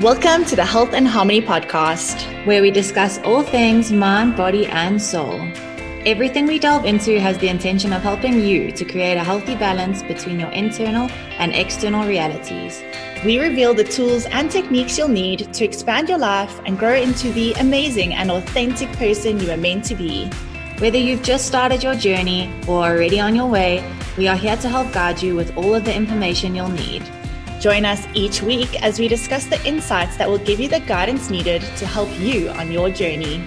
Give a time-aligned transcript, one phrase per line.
[0.00, 5.02] Welcome to the Health and Harmony podcast, where we discuss all things mind, body, and
[5.02, 5.40] soul.
[6.06, 10.04] Everything we delve into has the intention of helping you to create a healthy balance
[10.04, 11.10] between your internal
[11.40, 12.80] and external realities.
[13.24, 17.32] We reveal the tools and techniques you'll need to expand your life and grow into
[17.32, 20.30] the amazing and authentic person you are meant to be.
[20.78, 23.82] Whether you've just started your journey or already on your way,
[24.16, 27.02] we are here to help guide you with all of the information you'll need.
[27.60, 31.28] Join us each week as we discuss the insights that will give you the guidance
[31.28, 33.42] needed to help you on your journey.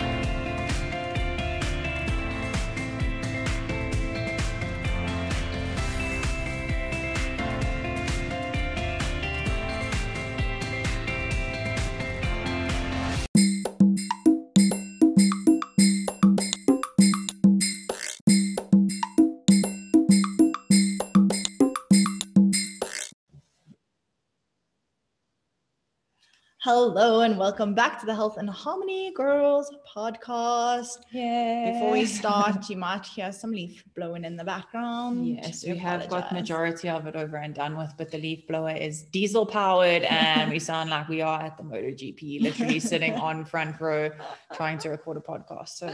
[26.84, 30.98] Hello and welcome back to the Health and Harmony Girls podcast.
[31.12, 31.74] Yeah.
[31.74, 35.28] Before we start, you might hear some leaf blowing in the background.
[35.28, 38.48] Yes, we, we have got majority of it over and done with, but the leaf
[38.48, 43.14] blower is diesel powered and we sound like we are at the MotoGP, literally sitting
[43.14, 44.10] on front row
[44.56, 45.70] trying to record a podcast.
[45.70, 45.94] So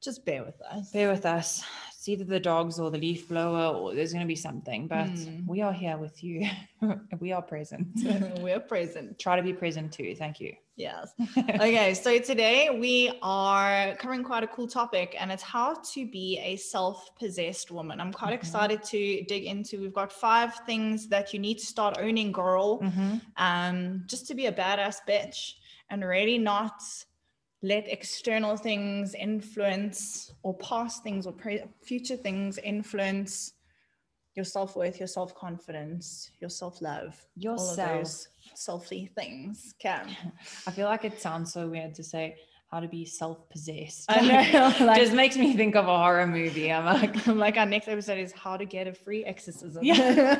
[0.00, 0.92] just bear with us.
[0.92, 1.64] Bear with us
[2.04, 5.06] it's either the dogs or the leaf blower or there's going to be something but
[5.06, 5.46] mm.
[5.46, 6.46] we are here with you.
[7.18, 7.88] We are present.
[8.40, 9.18] We're present.
[9.24, 10.52] Try to be present too thank you.
[10.76, 11.14] Yes.
[11.38, 16.38] Okay so today we are covering quite a cool topic and it's how to be
[16.44, 18.02] a self-possessed woman.
[18.02, 18.34] I'm quite mm-hmm.
[18.34, 22.82] excited to dig into we've got five things that you need to start owning girl.
[22.82, 23.16] Mm-hmm.
[23.38, 25.54] um just to be a badass bitch
[25.88, 26.82] and really not
[27.64, 33.54] let external things influence or past things or pre- future things influence
[34.34, 39.74] your self-worth your self-confidence your self-love yourself all of those selfie things.
[39.78, 40.14] Can
[40.66, 42.36] i feel like it sounds so weird to say
[42.70, 44.06] how to be self-possessed.
[44.08, 46.70] I know like, just makes me think of a horror movie.
[46.70, 49.82] I'm like i'm like our next episode is how to get a free exorcism.
[49.82, 50.38] Yeah.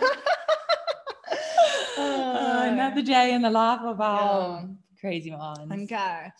[1.96, 4.66] Uh, another day in the life of our yeah.
[5.00, 5.72] crazy minds.
[5.84, 6.32] Okay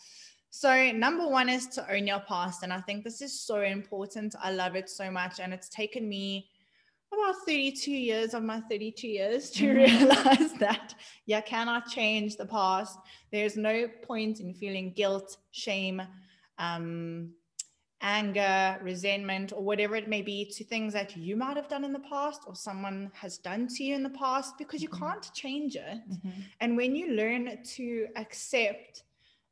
[0.57, 2.63] so, number one is to own your past.
[2.63, 4.35] And I think this is so important.
[4.41, 5.41] I love it so much.
[5.41, 6.47] And it's taken me
[7.13, 10.05] about 32 years of my 32 years to mm-hmm.
[10.05, 10.95] realize that
[11.25, 12.97] you cannot change the past.
[13.33, 16.01] There's no point in feeling guilt, shame,
[16.57, 17.31] um,
[17.99, 21.91] anger, resentment, or whatever it may be to things that you might have done in
[21.91, 25.03] the past or someone has done to you in the past because you mm-hmm.
[25.03, 25.99] can't change it.
[26.09, 26.29] Mm-hmm.
[26.61, 29.03] And when you learn to accept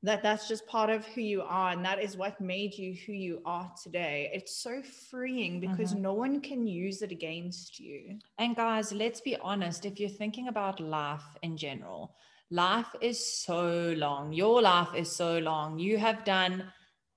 [0.03, 3.13] that that's just part of who you are and that is what made you who
[3.13, 4.29] you are today.
[4.33, 6.03] It's so freeing because mm-hmm.
[6.03, 8.19] no one can use it against you.
[8.37, 12.15] And guys let's be honest if you're thinking about life in general
[12.51, 14.31] life is so long.
[14.31, 15.79] Your life is so long.
[15.79, 16.65] You have done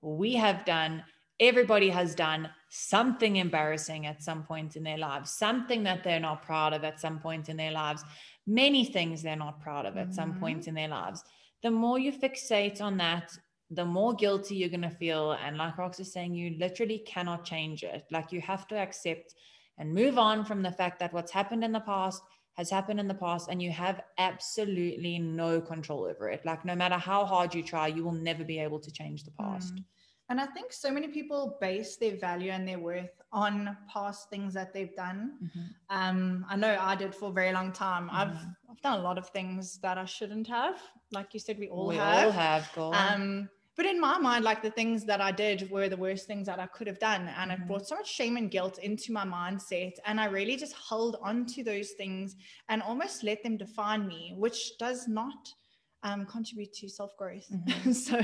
[0.01, 1.03] we have done
[1.39, 6.41] everybody has done something embarrassing at some point in their lives something that they're not
[6.41, 8.03] proud of at some point in their lives
[8.45, 10.13] many things they're not proud of at mm-hmm.
[10.13, 11.23] some point in their lives
[11.63, 13.37] the more you fixate on that,
[13.69, 15.33] the more guilty you're going to feel.
[15.33, 18.05] And like Rox is saying, you literally cannot change it.
[18.11, 19.35] Like you have to accept
[19.77, 22.21] and move on from the fact that what's happened in the past
[22.53, 26.43] has happened in the past and you have absolutely no control over it.
[26.43, 29.31] Like no matter how hard you try, you will never be able to change the
[29.31, 29.75] past.
[29.75, 29.83] Mm.
[30.29, 34.53] And I think so many people base their value and their worth on past things
[34.55, 35.33] that they've done.
[35.41, 35.61] Mm-hmm.
[35.89, 38.07] Um, I know I did for a very long time.
[38.07, 38.17] Mm-hmm.
[38.17, 38.37] I've
[38.77, 40.75] I've done a lot of things that I shouldn't have.
[41.11, 42.25] Like you said, we all we have.
[42.25, 42.69] all have.
[42.75, 46.25] Go um, but in my mind, like the things that I did were the worst
[46.25, 47.29] things that I could have done.
[47.37, 47.61] And mm-hmm.
[47.61, 49.93] it brought so much shame and guilt into my mindset.
[50.05, 52.35] And I really just held on to those things
[52.69, 55.53] and almost let them define me, which does not
[56.01, 57.47] um, contribute to self growth.
[57.51, 57.91] Mm-hmm.
[57.91, 58.17] so,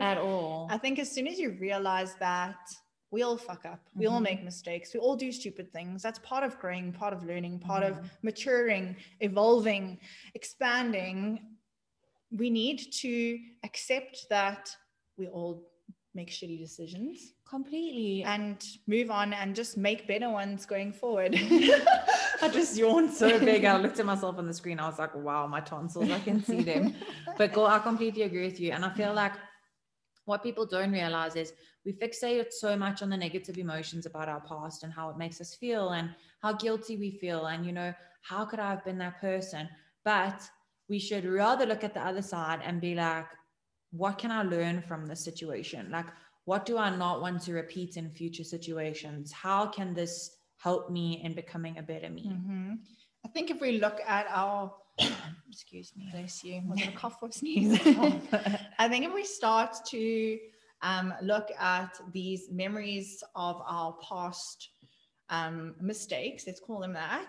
[0.00, 2.56] at all, I think as soon as you realize that
[3.10, 4.14] we all fuck up, we mm-hmm.
[4.14, 6.02] all make mistakes, we all do stupid things.
[6.02, 9.98] That's part of growing, part of learning, part of maturing, evolving,
[10.34, 11.40] expanding.
[12.30, 14.74] We need to accept that
[15.16, 15.66] we all
[16.14, 21.34] make shitty decisions completely and move on and just make better ones going forward.
[22.42, 23.64] I just yawned so big.
[23.64, 24.78] I looked at myself on the screen.
[24.78, 26.94] I was like, wow, my tonsils, I can see them.
[27.38, 28.72] But go, I completely agree with you.
[28.72, 29.32] And I feel like
[30.30, 31.52] what people don't realize is
[31.84, 35.40] we fixate so much on the negative emotions about our past and how it makes
[35.40, 36.10] us feel and
[36.40, 37.46] how guilty we feel.
[37.46, 37.92] And, you know,
[38.22, 39.68] how could I have been that person?
[40.04, 40.48] But
[40.88, 43.26] we should rather look at the other side and be like,
[43.90, 45.90] what can I learn from this situation?
[45.90, 46.06] Like,
[46.44, 49.32] what do I not want to repeat in future situations?
[49.32, 52.30] How can this help me in becoming a better me?
[52.32, 52.74] Mm-hmm.
[53.26, 54.72] I think if we look at our
[55.50, 56.08] excuse me.
[56.12, 56.62] Bless you.
[56.68, 57.78] Was it a cough or sneeze?
[58.78, 60.38] I think if we start to
[60.82, 64.70] um, look at these memories of our past
[65.28, 67.26] um, mistakes, let's call them that,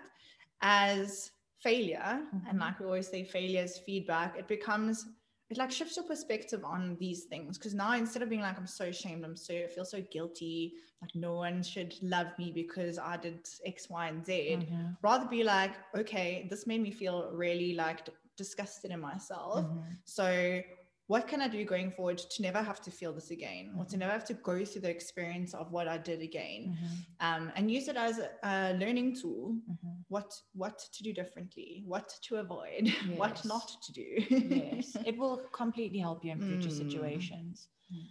[0.61, 2.47] as failure, mm-hmm.
[2.49, 5.05] and like we always say, failure is feedback, it becomes
[5.51, 8.65] it like shifts your perspective on these things because now instead of being like i'm
[8.65, 12.97] so ashamed i'm so I feel so guilty like no one should love me because
[12.97, 14.85] i did x y and z mm-hmm.
[15.01, 18.07] rather be like okay this made me feel really like
[18.37, 19.79] disgusted in myself mm-hmm.
[20.05, 20.61] so
[21.07, 23.79] what can I do going forward to never have to feel this again mm-hmm.
[23.79, 23.99] or to mm-hmm.
[23.99, 26.95] never have to go through the experience of what I did again mm-hmm.
[27.19, 30.00] um, and use it as a, a learning tool mm-hmm.
[30.11, 32.95] What what to do differently what to avoid yes.
[33.15, 36.77] what not to do yes it will completely help you in future mm.
[36.77, 38.03] situations mm.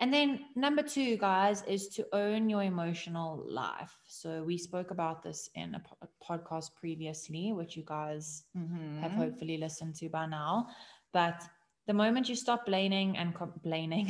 [0.00, 5.22] and then number two guys is to own your emotional life so we spoke about
[5.22, 8.98] this in a, po- a podcast previously which you guys mm-hmm.
[8.98, 10.66] have hopefully listened to by now
[11.12, 11.44] but
[11.86, 14.08] the moment you stop blaming and complaining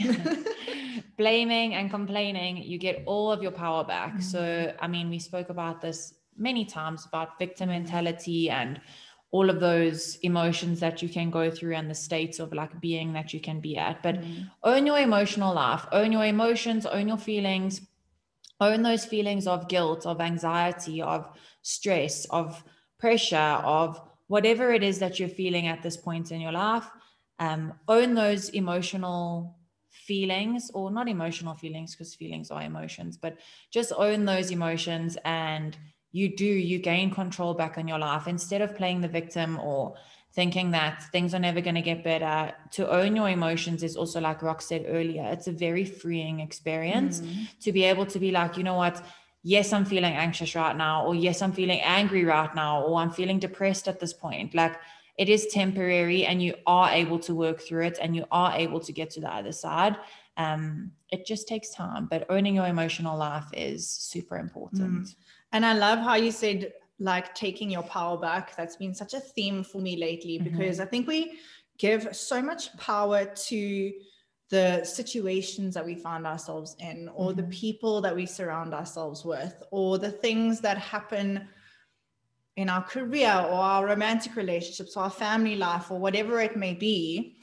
[1.19, 4.21] blaming and complaining you get all of your power back mm-hmm.
[4.21, 8.81] so i mean we spoke about this many times about victim mentality and
[9.33, 13.12] all of those emotions that you can go through and the states of like being
[13.12, 14.43] that you can be at but mm-hmm.
[14.62, 17.81] own your emotional life own your emotions own your feelings
[18.61, 21.29] own those feelings of guilt of anxiety of
[21.62, 22.62] stress of
[22.99, 26.88] pressure of whatever it is that you're feeling at this point in your life
[27.38, 29.56] um, own those emotional
[29.91, 33.38] feelings or not emotional feelings because feelings are emotions but
[33.71, 35.77] just own those emotions and
[36.17, 38.27] you do you gain control back on your life.
[38.27, 39.95] Instead of playing the victim or
[40.33, 44.21] thinking that things are never going to get better to own your emotions is also
[44.21, 47.45] like Rox said earlier it's a very freeing experience mm-hmm.
[47.61, 49.03] to be able to be like you know what?
[49.43, 53.12] Yes i'm feeling anxious right now or yes i'm feeling angry right now or i'm
[53.12, 54.55] feeling depressed at this point.
[54.55, 54.75] Like
[55.19, 58.81] it is temporary and you are able to work through it and you are able
[58.81, 59.97] to get to the other side.
[60.37, 65.05] Um, it just takes time but owning your emotional life is super important.
[65.07, 65.15] Mm.
[65.53, 69.21] And i love how you said like taking your power back that's been such a
[69.21, 70.45] theme for me lately mm-hmm.
[70.45, 70.83] because mm-hmm.
[70.83, 71.39] i think we
[71.79, 73.93] give so much power to
[74.49, 77.41] the situations that we find ourselves in or mm-hmm.
[77.41, 81.49] the people that we surround ourselves with or the things that happen
[82.57, 86.75] in our career or our romantic relationships or our family life or whatever it may
[86.75, 87.37] be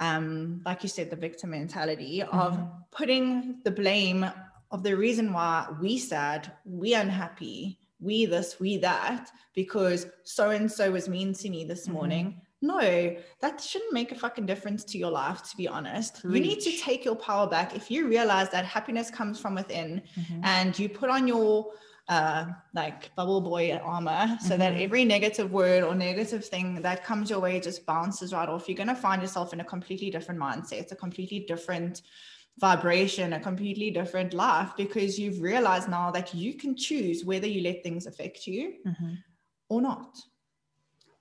[0.00, 2.38] um, like you said the victim mentality mm-hmm.
[2.38, 2.58] of
[2.90, 4.28] putting the blame
[4.74, 10.70] of the reason why we sad we unhappy we this we that because so and
[10.70, 11.94] so was mean to me this mm-hmm.
[11.94, 16.34] morning no that shouldn't make a fucking difference to your life to be honest Reach.
[16.34, 20.02] you need to take your power back if you realize that happiness comes from within
[20.18, 20.40] mm-hmm.
[20.42, 21.70] and you put on your
[22.08, 22.44] uh,
[22.74, 24.58] like bubble boy armor so mm-hmm.
[24.58, 28.68] that every negative word or negative thing that comes your way just bounces right off.
[28.68, 30.80] You're going to find yourself in a completely different mindset.
[30.80, 32.02] It's a completely different
[32.58, 37.62] vibration, a completely different life because you've realized now that you can choose whether you
[37.62, 39.14] let things affect you mm-hmm.
[39.68, 40.16] or not.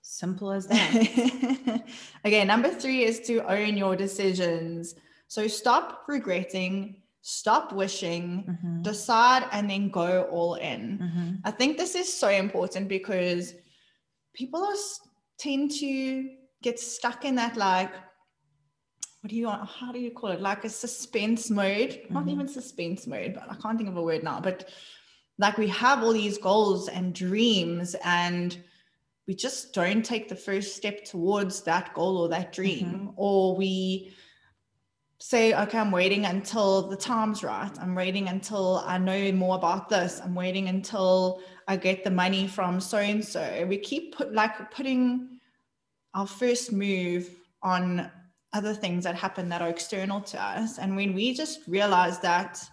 [0.02, 1.84] Simple as that.
[2.26, 4.96] okay, number three is to own your decisions.
[5.28, 8.82] So stop regretting stop wishing, mm-hmm.
[8.82, 11.00] decide, and then go all in.
[11.02, 11.30] Mm-hmm.
[11.46, 13.56] I think this is so important because
[14.34, 14.76] people are
[15.40, 16.30] tend to
[16.62, 17.92] get stuck in that like
[19.24, 22.14] what do you want how do you call it like a suspense mode mm-hmm.
[22.14, 24.70] not even suspense mode but i can't think of a word now but
[25.40, 28.62] like we have all these goals and dreams and
[29.26, 33.10] we just don't take the first step towards that goal or that dream mm-hmm.
[33.16, 34.14] or we
[35.24, 37.72] say, okay, I'm waiting until the time's right.
[37.80, 40.20] I'm waiting until I know more about this.
[40.22, 43.66] I'm waiting until I get the money from so and so.
[43.66, 45.40] We keep put like putting
[46.14, 47.30] our first move
[47.62, 48.12] on
[48.54, 50.78] other things that happen that are external to us.
[50.78, 52.64] And when we just realize that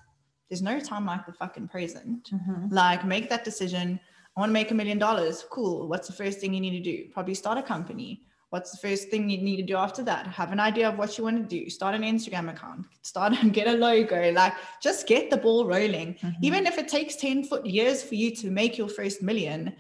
[0.48, 2.74] there's no time like the fucking present, mm-hmm.
[2.74, 4.00] like make that decision.
[4.36, 5.44] I want to make a million dollars.
[5.50, 5.88] Cool.
[5.88, 7.08] What's the first thing you need to do?
[7.12, 10.26] Probably start a company What's the first thing you need to do after that?
[10.26, 11.70] Have an idea of what you want to do.
[11.70, 12.84] Start an Instagram account.
[13.02, 14.32] Start and get a logo.
[14.32, 16.14] Like just get the ball rolling.
[16.14, 16.44] Mm-hmm.
[16.44, 19.72] Even if it takes 10 foot years for you to make your first million,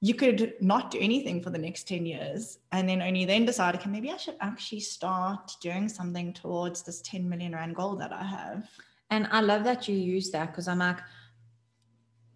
[0.00, 3.74] you could not do anything for the next 10 years and then only then decide,
[3.76, 8.12] okay, maybe I should actually start doing something towards this 10 million rand goal that
[8.12, 8.68] I have.
[9.10, 10.98] And I love that you use that because I'm like,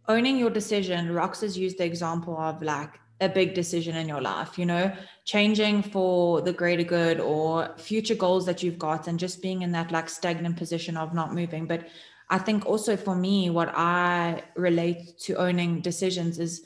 [0.09, 4.23] owning your decision, Rox has used the example of like a big decision in your
[4.23, 4.91] life, you know,
[5.25, 9.73] changing for the greater good or future goals that you've got and just being in
[9.73, 11.67] that like stagnant position of not moving.
[11.67, 11.89] But
[12.31, 16.63] I think also for me, what I relate to owning decisions is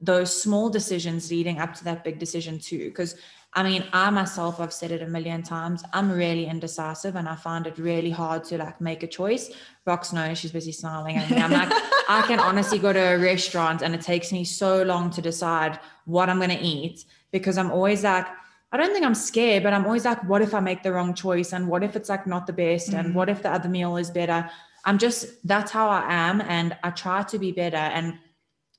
[0.00, 2.88] those small decisions leading up to that big decision too.
[2.88, 3.16] Because
[3.52, 5.82] I mean, I myself, I've said it a million times.
[5.92, 9.50] I'm really indecisive and I find it really hard to like make a choice.
[9.86, 11.38] Rox knows she's busy smiling at me.
[11.38, 11.68] I'm like,
[12.08, 15.80] I can honestly go to a restaurant and it takes me so long to decide
[16.04, 18.26] what I'm going to eat because I'm always like,
[18.72, 21.12] I don't think I'm scared, but I'm always like, what if I make the wrong
[21.12, 21.52] choice?
[21.52, 22.90] And what if it's like not the best?
[22.90, 23.00] Mm-hmm.
[23.00, 24.48] And what if the other meal is better?
[24.84, 26.40] I'm just, that's how I am.
[26.42, 27.76] And I try to be better.
[27.76, 28.18] And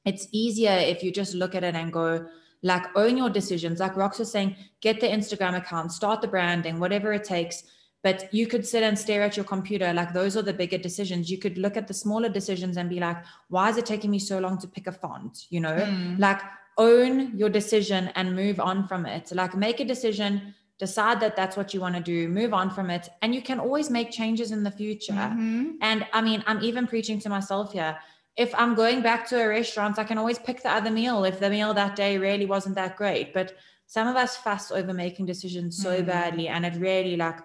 [0.06, 2.26] it's easier if you just look at it and go,
[2.64, 3.80] like, own your decisions.
[3.80, 7.64] Like Rox was saying, get the Instagram account, start the branding, whatever it takes.
[8.04, 9.94] But you could sit and stare at your computer.
[9.94, 11.30] Like, those are the bigger decisions.
[11.30, 13.18] You could look at the smaller decisions and be like,
[13.50, 15.46] why is it taking me so long to pick a font?
[15.50, 16.18] You know, mm.
[16.20, 16.42] like,
[16.78, 19.32] own your decision and move on from it.
[19.32, 22.90] Like, make a decision decide that that's what you want to do move on from
[22.90, 25.74] it and you can always make changes in the future mm-hmm.
[25.82, 27.96] and i mean i'm even preaching to myself here
[28.38, 31.40] if I'm going back to a restaurant, I can always pick the other meal if
[31.40, 33.34] the meal that day really wasn't that great.
[33.34, 33.54] But
[33.88, 36.06] some of us fuss over making decisions so mm.
[36.06, 37.40] badly, and it really like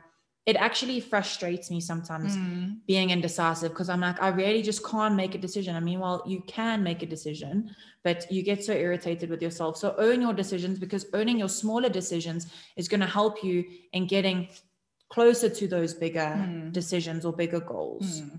[0.47, 2.77] it actually frustrates me sometimes mm.
[2.87, 5.75] being indecisive because I'm like, I really just can't make a decision.
[5.75, 7.75] I mean, well, you can make a decision,
[8.05, 9.77] but you get so irritated with yourself.
[9.77, 14.07] So own your decisions because owning your smaller decisions is going to help you in
[14.07, 14.49] getting
[15.09, 16.73] closer to those bigger mm.
[16.73, 18.21] decisions or bigger goals.
[18.21, 18.39] Mm.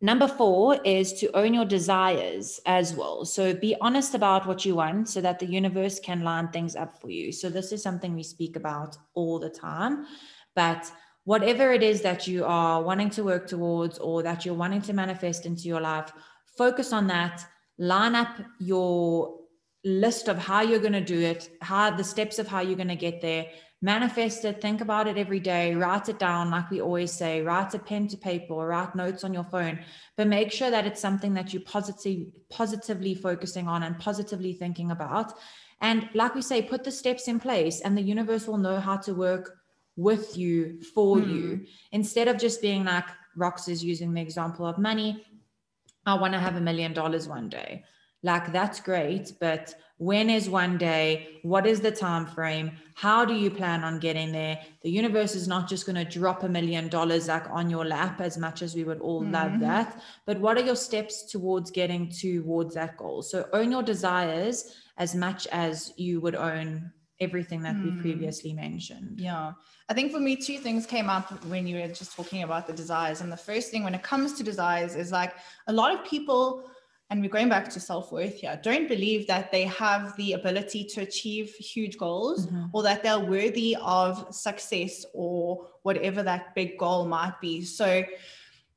[0.00, 3.24] Number four is to own your desires as well.
[3.24, 7.00] So be honest about what you want so that the universe can line things up
[7.00, 7.32] for you.
[7.32, 10.06] So this is something we speak about all the time.
[10.54, 10.90] But
[11.24, 14.92] whatever it is that you are wanting to work towards or that you're wanting to
[14.92, 16.12] manifest into your life,
[16.56, 17.44] focus on that,
[17.78, 19.36] line up your
[19.84, 22.88] list of how you're going to do it, how the steps of how you're going
[22.88, 23.46] to get there
[23.80, 27.74] manifest it, think about it every day, write it down, like we always say, write
[27.74, 29.78] a pen to paper or write notes on your phone,
[30.16, 34.90] but make sure that it's something that you're positively, positively focusing on and positively thinking
[34.90, 35.32] about.
[35.80, 38.96] And like we say, put the steps in place, and the universe will know how
[38.96, 39.58] to work
[39.96, 41.30] with you for hmm.
[41.30, 43.06] you instead of just being like
[43.36, 45.24] Rox is using the example of money.
[46.04, 47.84] I want to have a million dollars one day.
[48.22, 51.40] Like that's great, but when is one day?
[51.42, 52.72] What is the time frame?
[52.94, 54.58] How do you plan on getting there?
[54.82, 58.20] The universe is not just going to drop a million dollars like on your lap
[58.20, 59.32] as much as we would all mm-hmm.
[59.32, 60.00] love that.
[60.24, 63.22] But what are your steps towards getting towards that goal?
[63.22, 67.96] So own your desires as much as you would own everything that mm.
[67.96, 69.18] we previously mentioned.
[69.18, 69.52] Yeah.
[69.88, 72.72] I think for me two things came up when you were just talking about the
[72.72, 73.20] desires.
[73.20, 75.34] And the first thing when it comes to desires is like
[75.66, 76.70] a lot of people
[77.10, 81.00] and we're going back to self-worth here don't believe that they have the ability to
[81.00, 82.66] achieve huge goals mm-hmm.
[82.72, 88.04] or that they're worthy of success or whatever that big goal might be so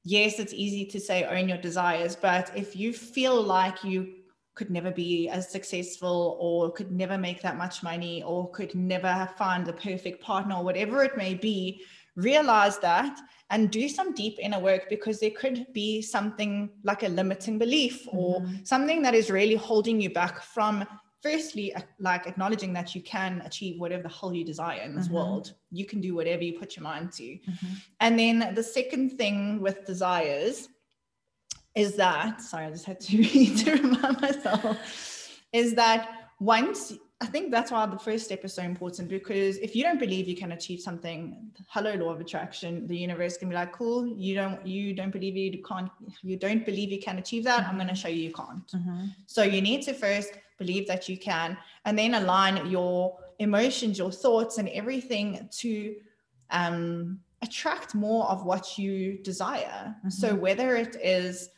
[0.03, 4.13] yes it's easy to say own your desires but if you feel like you
[4.53, 9.29] could never be as successful or could never make that much money or could never
[9.37, 11.81] find the perfect partner or whatever it may be
[12.15, 13.17] realize that
[13.49, 18.07] and do some deep inner work because there could be something like a limiting belief
[18.11, 18.63] or mm-hmm.
[18.63, 20.85] something that is really holding you back from
[21.21, 25.15] firstly like acknowledging that you can achieve whatever the hell you desire in this mm-hmm.
[25.15, 27.73] world you can do whatever you put your mind to mm-hmm.
[27.99, 30.69] and then the second thing with desires
[31.75, 33.23] is that sorry i just had to,
[33.55, 38.63] to remind myself is that once I think that's why the first step is so
[38.63, 42.97] important because if you don't believe you can achieve something, hello law of attraction, the
[42.97, 45.89] universe can be like, cool, you don't you don't believe you can't
[46.23, 47.67] you don't believe you can achieve that.
[47.67, 48.67] I'm going to show you you can't.
[48.71, 49.05] Mm-hmm.
[49.27, 54.11] So you need to first believe that you can, and then align your emotions, your
[54.11, 55.95] thoughts, and everything to
[56.49, 59.95] um, attract more of what you desire.
[59.99, 60.09] Mm-hmm.
[60.09, 61.49] So whether it is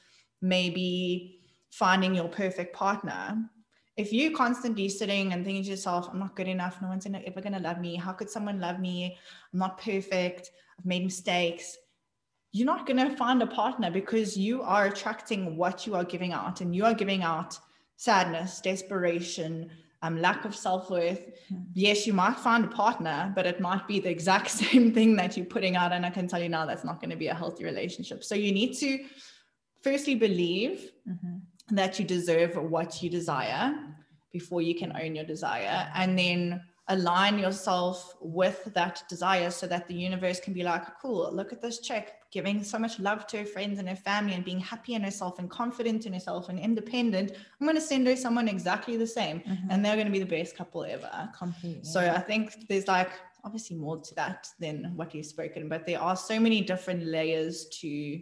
[0.42, 1.40] maybe
[1.70, 3.50] finding your perfect partner
[3.96, 7.42] if you constantly sitting and thinking to yourself, I'm not good enough, no one's ever
[7.42, 9.18] going to love me, how could someone love me?
[9.54, 11.78] I'm not perfect, I've made mistakes.
[12.52, 16.34] You're not going to find a partner because you are attracting what you are giving
[16.34, 17.58] out, and you are giving out
[17.98, 19.70] sadness, desperation,
[20.02, 21.22] um, lack of self worth.
[21.52, 21.64] Mm-hmm.
[21.74, 25.38] Yes, you might find a partner, but it might be the exact same thing that
[25.38, 25.94] you're putting out.
[25.94, 28.24] And I can tell you now that's not going to be a healthy relationship.
[28.24, 29.06] So you need to
[29.82, 30.92] firstly believe.
[31.10, 31.38] Mm-hmm
[31.76, 33.76] that you deserve what you desire
[34.32, 39.88] before you can own your desire and then align yourself with that desire so that
[39.88, 43.38] the universe can be like cool look at this chick giving so much love to
[43.38, 46.60] her friends and her family and being happy in herself and confident in herself and
[46.60, 49.72] independent i'm going to send her someone exactly the same mm-hmm.
[49.72, 51.84] and they're going to be the best couple ever Completely.
[51.86, 53.12] so i think there's like
[53.46, 57.68] obviously more to that than what you've spoken but there are so many different layers
[57.68, 58.22] to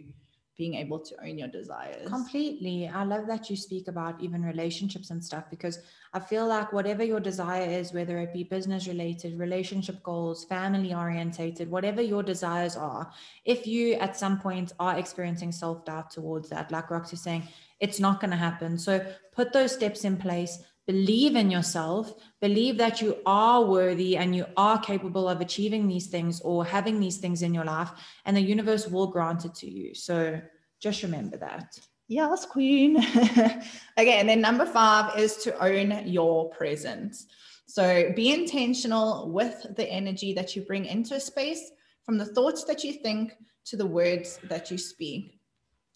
[0.62, 2.06] being able to own your desires.
[2.06, 2.86] Completely.
[2.86, 5.80] I love that you speak about even relationships and stuff because
[6.14, 10.94] I feel like whatever your desire is, whether it be business related, relationship goals, family
[10.94, 13.10] orientated, whatever your desires are,
[13.44, 17.42] if you at some point are experiencing self doubt towards that, like Rox is saying,
[17.80, 18.78] it's not going to happen.
[18.78, 20.60] So put those steps in place.
[20.86, 26.08] Believe in yourself, believe that you are worthy and you are capable of achieving these
[26.08, 27.90] things or having these things in your life,
[28.24, 29.94] and the universe will grant it to you.
[29.94, 30.40] So
[30.80, 31.78] just remember that.
[32.08, 32.98] Yes, queen.
[33.98, 37.26] okay, and then number five is to own your presence.
[37.66, 41.70] So be intentional with the energy that you bring into a space,
[42.04, 43.32] from the thoughts that you think
[43.66, 45.38] to the words that you speak.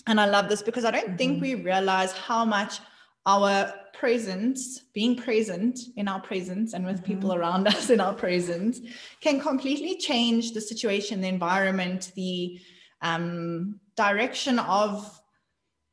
[0.06, 1.16] And I love this because I don't mm-hmm.
[1.16, 2.78] think we realize how much
[3.26, 7.14] our presence, being present in our presence and with mm-hmm.
[7.14, 8.80] people around us in our presence,
[9.20, 12.58] can completely change the situation, the environment, the
[13.02, 15.20] um, direction of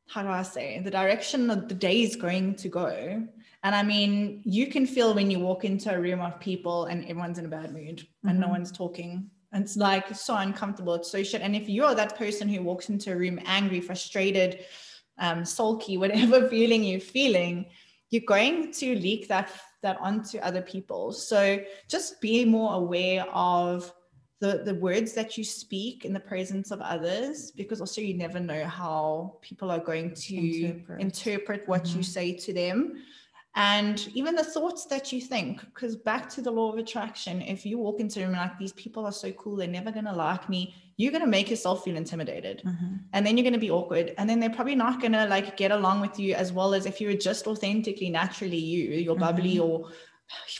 [0.08, 3.26] how do I say the direction of the day is going to go.
[3.62, 7.04] And I mean, you can feel when you walk into a room of people and
[7.04, 8.28] everyone's in a bad mood mm-hmm.
[8.28, 8.56] and no mm-hmm.
[8.56, 9.30] one's talking.
[9.52, 10.94] And it's like so uncomfortable.
[10.94, 11.40] It's so shit.
[11.40, 14.64] And if you're that person who walks into a room angry, frustrated,
[15.18, 17.66] um, sulky, whatever feeling you're feeling,
[18.10, 19.50] you're going to leak that
[19.82, 21.12] that onto other people.
[21.12, 23.92] So just be more aware of
[24.40, 28.40] the, the words that you speak in the presence of others, because also you never
[28.40, 31.98] know how people are going to interpret, interpret what mm-hmm.
[31.98, 32.94] you say to them.
[33.56, 37.64] And even the thoughts that you think, because back to the law of attraction, if
[37.64, 40.12] you walk into a room like these people are so cool, they're never going to
[40.12, 42.62] like me, you're going to make yourself feel intimidated.
[42.64, 42.96] Mm-hmm.
[43.12, 44.12] And then you're going to be awkward.
[44.18, 46.84] And then they're probably not going to like get along with you as well as
[46.84, 49.62] if you were just authentically, naturally you, you're bubbly mm-hmm.
[49.62, 49.90] or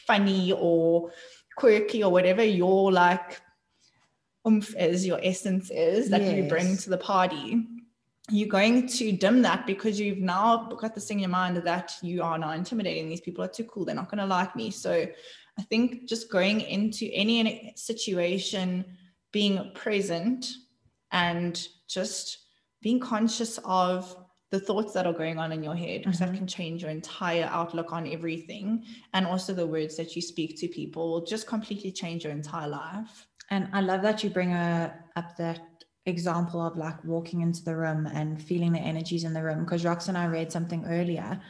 [0.06, 1.10] funny or
[1.56, 3.40] quirky or whatever your like
[4.46, 6.36] oomph is, your essence is that yes.
[6.36, 7.66] you bring to the party,
[8.30, 11.94] you're going to dim that because you've now got this thing in your mind that
[12.02, 13.08] you are now intimidating.
[13.08, 13.84] These people are too cool.
[13.84, 14.70] They're not going to like me.
[14.70, 15.06] So
[15.58, 18.84] I think just going into any situation,
[19.30, 20.46] being present
[21.12, 22.38] and just
[22.80, 24.16] being conscious of
[24.50, 26.32] the thoughts that are going on in your head because mm-hmm.
[26.32, 30.58] that can change your entire outlook on everything and also the words that you speak
[30.60, 34.52] to people will just completely change your entire life and I love that you bring
[34.52, 35.73] a, up that
[36.06, 39.64] example of like walking into the room and feeling the energies in the room.
[39.64, 41.40] Because Rox and I read something earlier,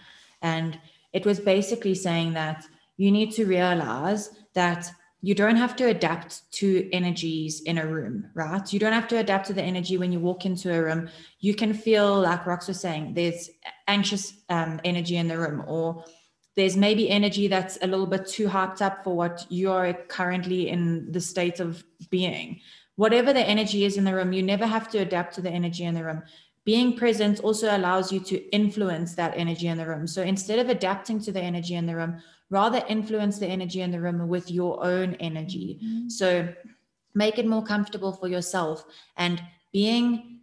[0.43, 0.79] and
[1.12, 2.64] it was basically saying that
[2.97, 4.90] you need to realize that
[5.25, 8.71] you don't have to adapt to energies in a room, right?
[8.71, 11.09] You don't have to adapt to the energy when you walk into a room.
[11.40, 13.49] You can feel, like Rox was saying, there's
[13.88, 16.05] anxious um, energy in the room, or
[16.57, 21.11] there's maybe energy that's a little bit too hyped up for what you're currently in
[21.11, 22.61] the state of being.
[22.96, 25.85] Whatever the energy is in the room, you never have to adapt to the energy
[25.85, 26.22] in the room.
[26.64, 30.07] Being present also allows you to influence that energy in the room.
[30.07, 33.90] So instead of adapting to the energy in the room, rather influence the energy in
[33.90, 35.80] the room with your own energy.
[35.85, 36.09] Mm-hmm.
[36.09, 36.54] So
[37.14, 38.85] make it more comfortable for yourself.
[39.16, 40.40] And being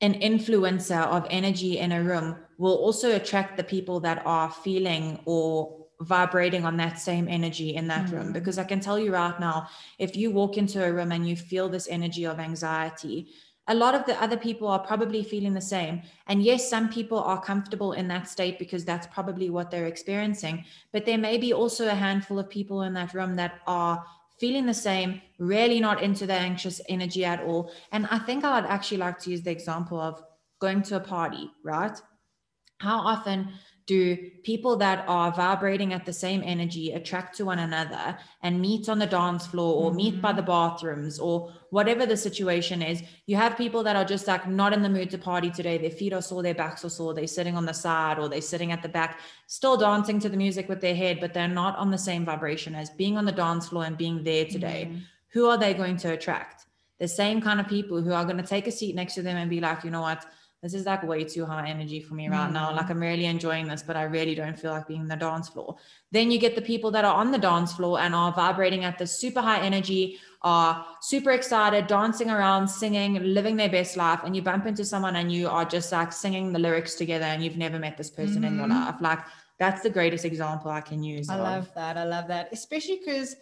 [0.00, 5.20] an influencer of energy in a room will also attract the people that are feeling
[5.24, 8.12] or vibrating on that same energy in that mm.
[8.12, 8.32] room.
[8.32, 11.36] Because I can tell you right now, if you walk into a room and you
[11.36, 13.28] feel this energy of anxiety,
[13.68, 16.02] a lot of the other people are probably feeling the same.
[16.28, 20.64] And yes, some people are comfortable in that state because that's probably what they're experiencing.
[20.92, 24.04] But there may be also a handful of people in that room that are
[24.38, 27.72] feeling the same, really not into the anxious energy at all.
[27.90, 30.22] And I think I'd actually like to use the example of
[30.60, 31.98] going to a party, right?
[32.78, 33.48] how often
[33.86, 38.88] do people that are vibrating at the same energy attract to one another and meet
[38.88, 39.96] on the dance floor or mm-hmm.
[39.96, 40.50] meet by the mm-hmm.
[40.50, 44.82] bathrooms or whatever the situation is you have people that are just like not in
[44.82, 47.56] the mood to party today their feet are sore their backs are sore they're sitting
[47.56, 50.80] on the side or they're sitting at the back still dancing to the music with
[50.80, 53.84] their head but they're not on the same vibration as being on the dance floor
[53.84, 54.98] and being there today mm-hmm.
[55.32, 56.66] who are they going to attract
[56.98, 59.36] the same kind of people who are going to take a seat next to them
[59.36, 60.26] and be like you know what
[60.66, 62.54] this is like way too high energy for me right mm.
[62.54, 62.74] now.
[62.74, 65.48] Like I'm really enjoying this, but I really don't feel like being in the dance
[65.48, 65.76] floor.
[66.10, 68.98] Then you get the people that are on the dance floor and are vibrating at
[68.98, 74.18] the super high energy, are super excited, dancing around, singing, living their best life.
[74.24, 77.44] And you bump into someone and you are just like singing the lyrics together and
[77.44, 78.44] you've never met this person mm-hmm.
[78.46, 78.86] in your mm-hmm.
[78.86, 78.96] life.
[79.00, 79.20] Like
[79.60, 81.30] that's the greatest example I can use.
[81.30, 81.42] I of.
[81.42, 81.96] love that.
[81.96, 82.48] I love that.
[82.50, 83.36] Especially because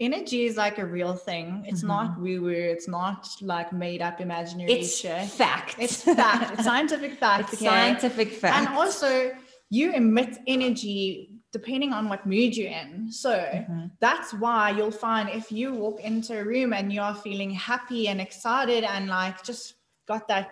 [0.00, 1.64] energy is like a real thing.
[1.66, 1.88] It's mm-hmm.
[1.88, 2.50] not woo woo.
[2.50, 5.28] It's not like made up imaginary it's shit.
[5.28, 5.76] Fact.
[5.78, 6.52] It's fact.
[6.54, 7.52] It's scientific fact.
[7.52, 7.70] It's okay?
[7.70, 8.56] scientific fact.
[8.56, 9.32] And also,
[9.70, 13.12] you emit energy depending on what mood you're in.
[13.12, 13.86] So mm-hmm.
[14.00, 18.08] that's why you'll find if you walk into a room and you are feeling happy
[18.08, 19.74] and excited and like just
[20.08, 20.50] got that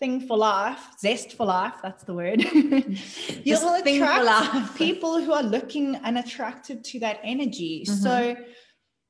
[0.00, 2.42] thing for life, zest for life, that's the word.
[2.52, 2.94] You'll
[3.44, 7.84] This thing for attract people who are looking and attracted to that energy.
[7.86, 8.02] Mhm.
[8.02, 8.36] So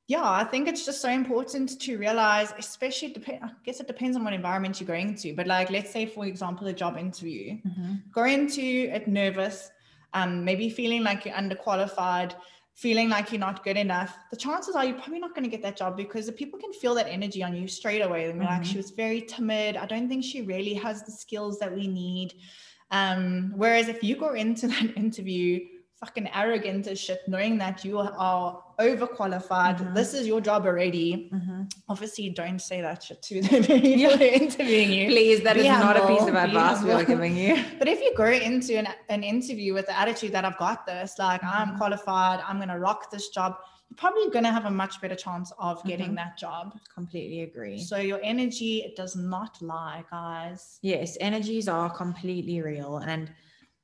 [0.08, 4.16] yeah, I think it's just so important to realize, especially depend I guess it depends
[4.16, 5.32] on what environment you're going to.
[5.34, 7.58] But like let's say for example a job interview.
[7.62, 8.02] Mhm.
[8.12, 9.70] Go into it nervous,
[10.12, 12.32] um, maybe feeling like you're underqualified,
[12.74, 15.62] feeling like you're not good enough, the chances are you're probably not going to get
[15.62, 18.26] that job because the people can feel that energy on you straight away.
[18.26, 19.76] They're like, she was very timid.
[19.76, 22.34] I don't think she really has the skills that we need.
[22.90, 25.60] Um, whereas if you go into that interview
[26.00, 29.94] fucking arrogant as shit, knowing that you are overqualified, Mhm.
[29.94, 31.30] this is your job already.
[31.32, 31.70] Mhm.
[31.88, 35.04] Obviously, don't say that shit to the people who are interviewing you.
[35.14, 37.52] Please, that Be is not a piece of advice we are giving you.
[37.80, 41.10] But if you go into an, an interview with the attitude that I've got this,
[41.18, 41.78] like I'm Mhm.
[41.78, 43.50] qualified, I'm going to rock this job,
[43.88, 46.16] you're probably going to have a much better chance of getting Mhm.
[46.22, 46.64] that job.
[46.94, 47.78] Completely agree.
[47.90, 50.78] So your energy it does not lie, guys.
[50.82, 52.98] Yes, energies are completely real.
[52.98, 53.32] And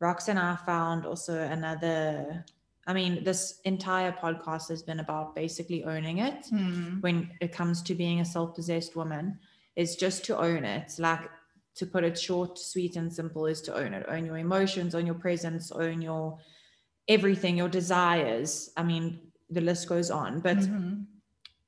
[0.00, 2.44] Rox and I found also another,
[2.86, 7.00] I mean, this entire podcast has been about basically owning it Hmm.
[7.00, 9.38] when it comes to being a self possessed woman,
[9.74, 10.94] is just to own it.
[10.98, 11.28] Like
[11.74, 14.06] to put it short, sweet, and simple, is to own it.
[14.08, 16.38] Own your emotions, own your presence, own your
[17.08, 18.70] everything, your desires.
[18.76, 19.20] I mean,
[19.50, 20.40] the list goes on.
[20.40, 21.06] But Mhm.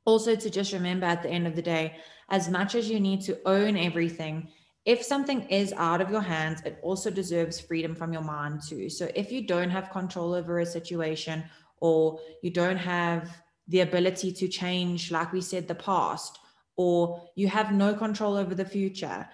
[0.04, 1.96] also to just remember at the end of the day,
[2.28, 4.48] as much as you need to own everything,
[4.88, 8.88] if something is out of your hands, it also deserves freedom from your mind too.
[8.88, 11.44] So if you don't have control over a situation
[11.76, 13.36] or you don't have
[13.68, 16.38] the ability to change, like we said, the past,
[16.76, 19.28] or you have no control over the future,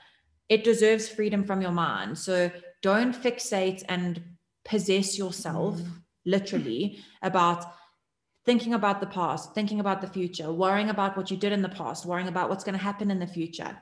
[0.49, 2.19] it deserves freedom from your mind.
[2.19, 2.51] So
[2.83, 4.21] don't fixate and
[4.65, 6.03] possess yourself Mm.
[6.25, 7.65] literally about
[8.45, 11.77] thinking about the past, thinking about the future, worrying about what you did in the
[11.81, 13.73] past, worrying about what's going to happen in the future.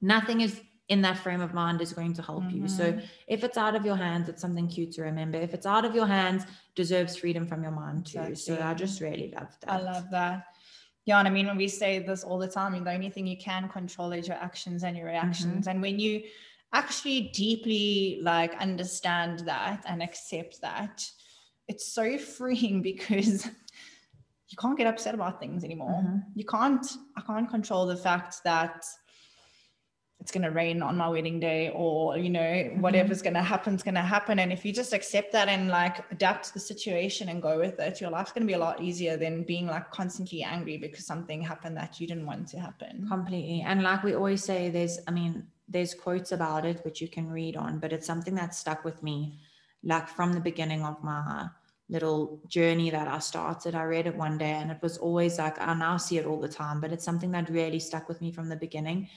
[0.00, 2.68] Nothing is in that frame of mind is going to help you.
[2.68, 3.02] So Mhm.
[3.26, 5.38] if it's out of your hands, it's something cute to remember.
[5.38, 6.44] If it's out of your hands,
[6.74, 8.34] deserves freedom from your mind too.
[8.36, 9.70] So I just really love that.
[9.70, 10.44] I love that.
[11.04, 13.36] Yeah, and I mean, when we say this all the time, the only thing you
[13.38, 15.66] can control is your actions and your reactions.
[15.66, 16.22] And when you
[16.72, 21.04] actually deeply like understand that and accept that,
[21.68, 23.46] it's so freeing because
[24.48, 26.00] you can't get upset about things anymore.
[26.02, 26.22] Mhm.
[26.34, 28.84] You can't, I can't control the fact that
[30.26, 32.80] it's going to rain on my wedding day or you know mm-hmm.
[32.80, 35.68] whatever's going to happen is going to happen and if you just accept that and
[35.68, 38.58] like adapt to the situation and go with it your life's going to be a
[38.58, 42.58] lot easier than being like constantly angry because something happened that you didn't want to
[42.58, 43.62] happen Completely.
[43.62, 47.30] And like we always say, there's, I mean, there's quotes about it which you can
[47.30, 49.38] read on, but it's something that stuck with me
[49.82, 51.48] like from the beginning of my
[51.88, 53.74] little journey that I started.
[53.74, 56.40] I read it one day and it was always like, I now see it all
[56.40, 59.08] the time, but it's something that really stuck with me from the beginning.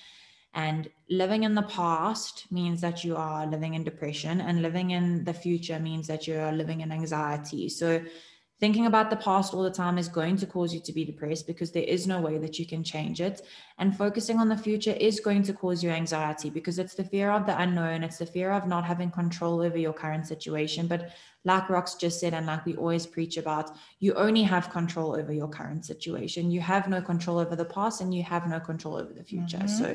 [0.66, 0.82] And
[1.22, 5.38] living in the past means that you are living in depression, and living in the
[5.46, 7.70] future means that you are living in anxiety.
[7.70, 7.90] So,
[8.64, 11.46] thinking about the past all the time is going to cause you to be depressed
[11.48, 13.38] because there is no way that you can change it.
[13.78, 17.30] And focusing on the future is going to cause you anxiety because it's the fear
[17.38, 20.88] of the unknown, it's the fear of not having control over your current situation.
[20.94, 21.02] But,
[21.46, 23.68] like Rox just said, and like we always preach about,
[24.04, 26.52] you only have control over your current situation.
[26.52, 29.64] You have no control over the past and you have no control over the future.
[29.64, 29.80] Mhm.
[29.80, 29.88] So,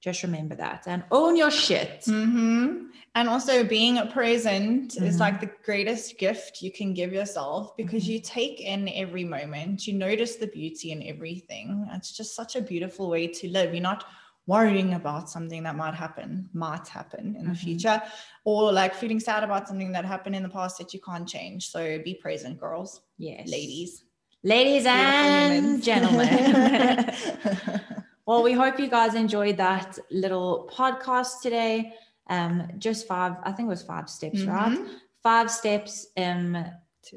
[0.00, 2.02] just remember that and own your shit.
[2.04, 5.20] hmm and also being present is Mhm.
[5.20, 8.08] like the greatest gift you can give yourself because Mhm.
[8.12, 12.60] you take in every moment you notice the beauty in everything it's just such a
[12.60, 14.04] beautiful way to live you're not
[14.46, 17.64] worrying about something that might happen might happen in the Mhm.
[17.66, 18.00] future
[18.44, 21.68] or like feeling sad about something that happened in the past that you can't change
[21.74, 23.48] so be present girls Yes.
[23.48, 24.02] ladies
[24.44, 26.30] Ladies and gentlemen.
[28.26, 31.92] well, we hope you guys enjoyed that little podcast today.
[32.28, 34.76] Um, just five, I think it was five steps, right?
[34.76, 34.88] Mhm.
[35.22, 36.56] Five steps um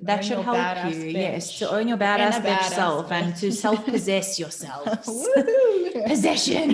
[0.01, 0.57] that should help
[0.91, 1.13] you, bitch.
[1.13, 5.07] yes, to own your badass bitch badass self and to self-possess yourselves.
[5.07, 6.05] Woohoo.
[6.07, 6.69] Possession.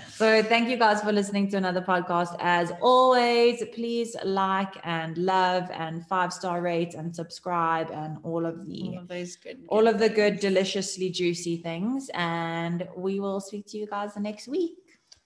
[0.10, 2.36] so thank you guys for listening to another podcast.
[2.40, 8.66] As always, please like and love and five star rate and subscribe and all of
[8.66, 12.10] the all of those good all of the good, deliciously juicy things.
[12.14, 14.78] And we will speak to you guys the next week.